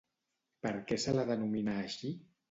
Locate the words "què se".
0.91-1.13